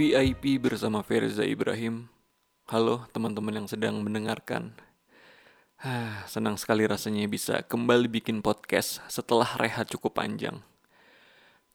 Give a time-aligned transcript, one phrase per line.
[0.00, 2.08] VIP bersama Firza Ibrahim.
[2.72, 4.72] Halo teman-teman yang sedang mendengarkan.
[5.76, 10.64] Ah, senang sekali rasanya bisa kembali bikin podcast setelah rehat cukup panjang.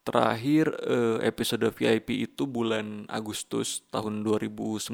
[0.02, 4.90] Terakhir eh, episode VIP itu bulan Agustus tahun 2019.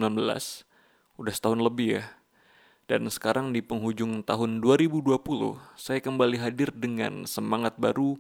[1.16, 2.12] Udah setahun lebih ya.
[2.84, 5.08] Dan sekarang di penghujung tahun 2020,
[5.80, 8.20] saya kembali hadir dengan semangat baru,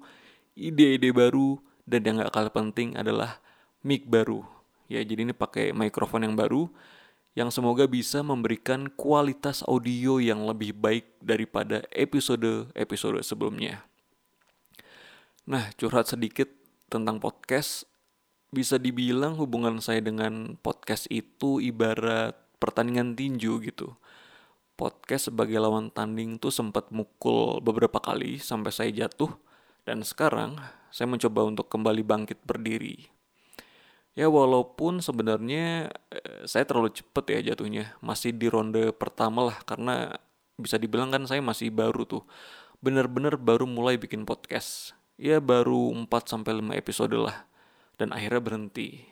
[0.55, 3.43] ide-ide baru, dan yang gak kalah penting adalah
[3.83, 4.60] mic baru.
[4.91, 6.67] Ya, jadi ini pakai mikrofon yang baru
[7.31, 13.87] yang semoga bisa memberikan kualitas audio yang lebih baik daripada episode-episode sebelumnya.
[15.47, 16.51] Nah, curhat sedikit
[16.91, 17.87] tentang podcast,
[18.51, 23.95] bisa dibilang hubungan saya dengan podcast itu ibarat pertandingan tinju gitu.
[24.75, 29.31] Podcast sebagai lawan tanding tuh sempat mukul beberapa kali sampai saya jatuh,
[29.87, 30.59] dan sekarang
[30.91, 33.20] saya mencoba untuk kembali bangkit berdiri.
[34.11, 40.19] Ya walaupun sebenarnya eh, saya terlalu cepet ya jatuhnya, masih di ronde pertama lah karena
[40.59, 42.23] bisa dibilang kan saya masih baru tuh.
[42.83, 44.97] Bener-bener baru mulai bikin podcast.
[45.15, 47.45] Ya baru 4 sampai 5 episode lah
[47.95, 49.05] dan akhirnya berhenti.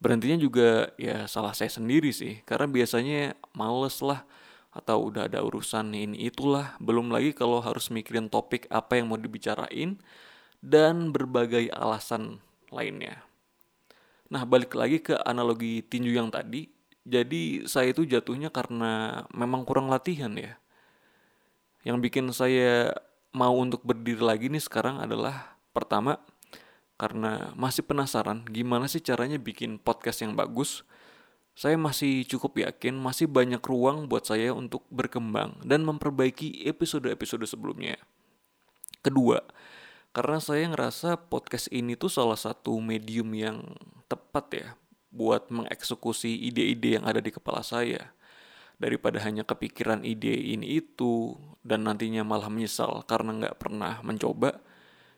[0.00, 4.24] Berhentinya juga ya salah saya sendiri sih karena biasanya males lah
[4.72, 9.18] atau udah ada urusan ini itulah belum lagi kalau harus mikirin topik apa yang mau
[9.18, 9.98] dibicarain
[10.64, 12.40] dan berbagai alasan
[12.72, 13.27] lainnya.
[14.28, 16.68] Nah, balik lagi ke analogi tinju yang tadi.
[17.08, 20.60] Jadi, saya itu jatuhnya karena memang kurang latihan ya.
[21.86, 22.92] Yang bikin saya
[23.32, 26.20] mau untuk berdiri lagi nih sekarang adalah pertama
[26.98, 30.82] karena masih penasaran gimana sih caranya bikin podcast yang bagus.
[31.58, 37.98] Saya masih cukup yakin masih banyak ruang buat saya untuk berkembang dan memperbaiki episode-episode sebelumnya.
[39.02, 39.42] Kedua,
[40.16, 43.62] karena saya ngerasa podcast ini tuh salah satu medium yang
[44.08, 44.68] tepat ya
[45.12, 48.12] buat mengeksekusi ide-ide yang ada di kepala saya.
[48.78, 51.34] Daripada hanya kepikiran ide ini itu
[51.66, 54.62] dan nantinya malah menyesal karena nggak pernah mencoba,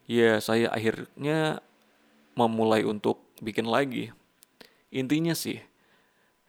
[0.09, 1.61] ya saya akhirnya
[2.35, 4.17] memulai untuk bikin lagi.
[4.89, 5.61] Intinya sih,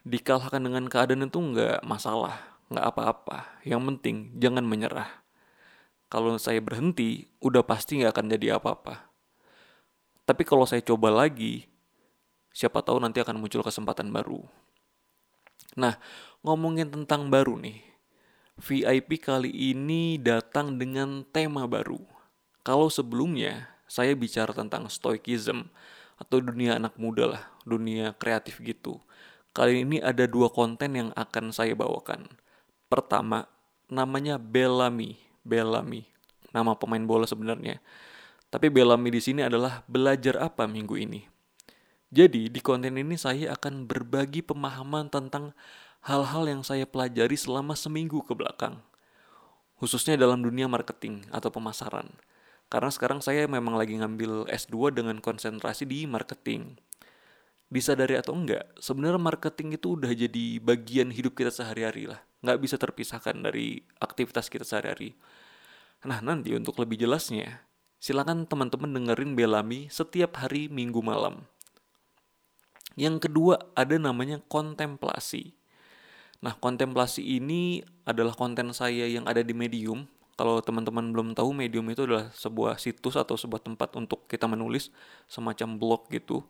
[0.08, 2.40] dikalahkan dengan keadaan itu nggak masalah,
[2.72, 3.60] nggak apa-apa.
[3.62, 5.21] Yang penting jangan menyerah
[6.12, 9.08] kalau saya berhenti, udah pasti nggak akan jadi apa-apa.
[10.28, 11.64] Tapi kalau saya coba lagi,
[12.52, 14.44] siapa tahu nanti akan muncul kesempatan baru.
[15.72, 15.96] Nah,
[16.44, 17.80] ngomongin tentang baru nih,
[18.60, 22.04] VIP kali ini datang dengan tema baru.
[22.60, 25.72] Kalau sebelumnya saya bicara tentang stoikism
[26.20, 29.00] atau dunia anak muda lah, dunia kreatif gitu.
[29.56, 32.28] Kali ini ada dua konten yang akan saya bawakan.
[32.92, 33.48] Pertama,
[33.88, 36.06] namanya Bellamy Bellamy,
[36.54, 37.82] nama pemain bola sebenarnya.
[38.52, 41.26] Tapi Bellamy di sini adalah belajar apa minggu ini.
[42.12, 45.56] Jadi di konten ini saya akan berbagi pemahaman tentang
[46.04, 48.84] hal-hal yang saya pelajari selama seminggu ke belakang.
[49.80, 52.12] Khususnya dalam dunia marketing atau pemasaran.
[52.68, 56.76] Karena sekarang saya memang lagi ngambil S2 dengan konsentrasi di marketing.
[57.72, 62.76] Disadari atau enggak, sebenarnya marketing itu udah jadi bagian hidup kita sehari-hari lah nggak bisa
[62.76, 65.14] terpisahkan dari aktivitas kita sehari-hari.
[66.02, 67.62] Nah nanti untuk lebih jelasnya,
[68.02, 71.46] silakan teman-teman dengerin Belami setiap hari minggu malam.
[72.98, 75.54] Yang kedua ada namanya kontemplasi.
[76.42, 80.10] Nah kontemplasi ini adalah konten saya yang ada di Medium.
[80.34, 84.90] Kalau teman-teman belum tahu Medium itu adalah sebuah situs atau sebuah tempat untuk kita menulis
[85.30, 86.42] semacam blog gitu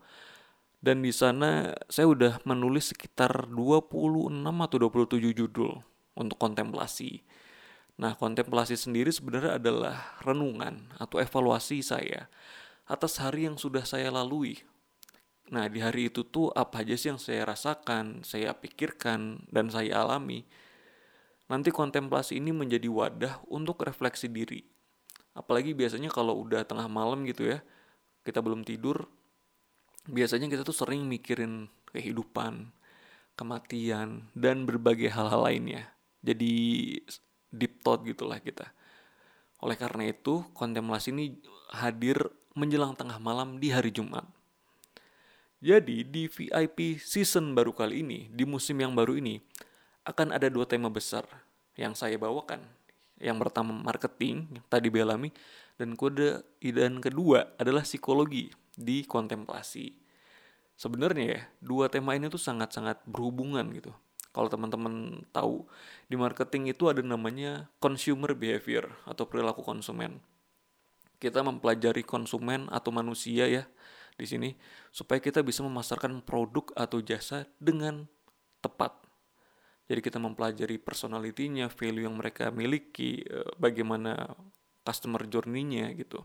[0.82, 5.78] dan di sana saya udah menulis sekitar 26 atau 27 judul
[6.18, 7.22] untuk kontemplasi.
[8.02, 12.26] Nah, kontemplasi sendiri sebenarnya adalah renungan atau evaluasi saya
[12.90, 14.58] atas hari yang sudah saya lalui.
[15.54, 20.02] Nah, di hari itu tuh apa aja sih yang saya rasakan, saya pikirkan, dan saya
[20.02, 20.42] alami.
[21.46, 24.66] Nanti kontemplasi ini menjadi wadah untuk refleksi diri.
[25.36, 27.60] Apalagi biasanya kalau udah tengah malam gitu ya,
[28.24, 29.06] kita belum tidur,
[30.06, 32.72] biasanya kita tuh sering mikirin kehidupan,
[33.38, 35.92] kematian, dan berbagai hal-hal lainnya.
[36.22, 36.52] Jadi
[37.52, 38.70] deep thought gitulah kita.
[39.62, 41.38] Oleh karena itu, kontemplasi ini
[41.70, 42.18] hadir
[42.58, 44.26] menjelang tengah malam di hari Jumat.
[45.62, 49.38] Jadi di VIP season baru kali ini, di musim yang baru ini,
[50.02, 51.22] akan ada dua tema besar
[51.78, 52.66] yang saya bawakan.
[53.22, 55.30] Yang pertama marketing, yang tadi Belami,
[55.78, 59.94] dan kode dan kedua adalah psikologi di kontemplasi.
[60.74, 63.94] Sebenarnya ya, dua tema ini tuh sangat-sangat berhubungan gitu.
[64.32, 65.68] Kalau teman-teman tahu,
[66.08, 70.18] di marketing itu ada namanya consumer behavior atau perilaku konsumen.
[71.20, 73.62] Kita mempelajari konsumen atau manusia ya
[74.16, 74.50] di sini
[74.90, 78.08] supaya kita bisa memasarkan produk atau jasa dengan
[78.64, 79.11] tepat.
[79.90, 84.30] Jadi kita mempelajari personalitinya, value yang mereka miliki, eh, bagaimana
[84.86, 86.22] customer journey-nya gitu.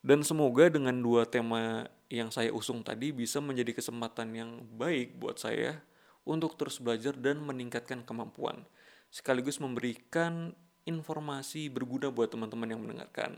[0.00, 4.50] Dan semoga dengan dua tema yang saya usung tadi bisa menjadi kesempatan yang
[4.80, 5.84] baik buat saya
[6.24, 8.64] untuk terus belajar dan meningkatkan kemampuan.
[9.12, 10.56] Sekaligus memberikan
[10.88, 13.36] informasi berguna buat teman-teman yang mendengarkan.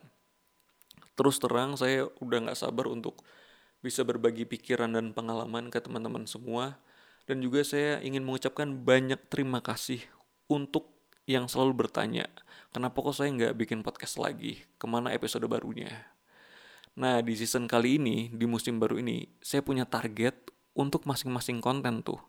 [1.18, 3.20] Terus terang saya udah gak sabar untuk
[3.82, 6.78] bisa berbagi pikiran dan pengalaman ke teman-teman semua.
[7.32, 10.04] Dan juga saya ingin mengucapkan banyak terima kasih
[10.52, 10.92] untuk
[11.24, 12.28] yang selalu bertanya,
[12.76, 14.60] kenapa kok saya nggak bikin podcast lagi?
[14.76, 16.12] Ke mana episode barunya?
[16.92, 20.36] Nah, di season kali ini, di musim baru ini, saya punya target
[20.76, 22.20] untuk masing-masing konten tuh.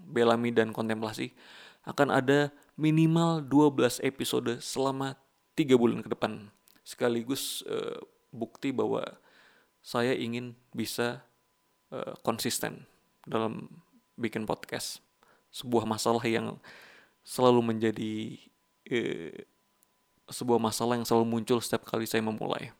[0.00, 1.36] Belami dan kontemplasi
[1.84, 2.48] akan ada
[2.80, 5.20] minimal 12 episode selama
[5.60, 6.48] 3 bulan ke depan.
[6.88, 8.00] Sekaligus uh,
[8.32, 9.04] bukti bahwa
[9.84, 11.20] saya ingin bisa
[11.92, 12.88] uh, konsisten
[13.28, 13.84] dalam
[14.18, 14.98] bikin podcast.
[15.54, 16.58] Sebuah masalah yang
[17.22, 18.36] selalu menjadi
[18.90, 19.38] uh,
[20.28, 22.74] sebuah masalah yang selalu muncul setiap kali saya memulai.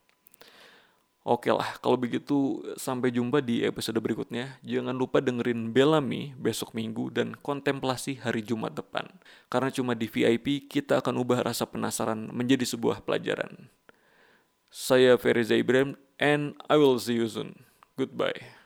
[1.28, 4.56] Oke lah, kalau begitu sampai jumpa di episode berikutnya.
[4.64, 9.04] Jangan lupa dengerin Bellamy besok minggu dan kontemplasi hari Jumat depan.
[9.52, 13.68] Karena cuma di VIP kita akan ubah rasa penasaran menjadi sebuah pelajaran.
[14.72, 17.68] Saya Feriza Ibrahim and I will see you soon.
[18.00, 18.57] Goodbye.